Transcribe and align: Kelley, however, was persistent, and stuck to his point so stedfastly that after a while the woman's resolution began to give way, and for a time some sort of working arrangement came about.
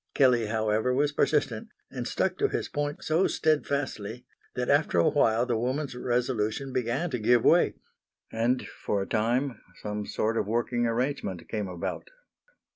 Kelley, 0.15 0.47
however, 0.47 0.95
was 0.95 1.11
persistent, 1.11 1.67
and 1.91 2.07
stuck 2.07 2.35
to 2.39 2.47
his 2.47 2.67
point 2.67 3.03
so 3.03 3.27
stedfastly 3.27 4.25
that 4.55 4.67
after 4.67 4.97
a 4.97 5.07
while 5.09 5.45
the 5.45 5.55
woman's 5.55 5.95
resolution 5.95 6.73
began 6.73 7.11
to 7.11 7.19
give 7.19 7.45
way, 7.45 7.75
and 8.31 8.67
for 8.67 9.03
a 9.03 9.07
time 9.07 9.61
some 9.83 10.07
sort 10.07 10.37
of 10.37 10.47
working 10.47 10.87
arrangement 10.87 11.47
came 11.47 11.67
about. 11.67 12.09